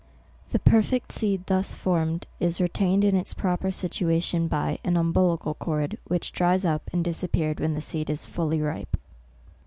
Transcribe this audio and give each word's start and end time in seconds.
The 0.49 0.57
perfect 0.57 1.11
seed 1.11 1.45
thus 1.45 1.75
formed, 1.75 2.25
is 2.39 2.59
retained 2.59 3.03
in 3.03 3.15
its 3.15 3.35
proper 3.35 3.69
situation 3.69 4.47
by 4.47 4.79
an 4.83 4.97
umbilical 4.97 5.53
cord, 5.53 5.99
which 6.07 6.31
dries 6.33 6.65
up 6.65 6.89
and 6.91 7.03
disappears 7.05 7.57
when 7.59 7.75
the 7.75 7.81
seed 7.81 8.09
is 8.09 8.25
fully 8.25 8.61
ripe. 8.63 8.97